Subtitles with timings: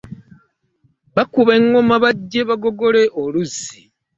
[1.15, 3.81] Bakuba egoma bajje bagoyole oluzzi.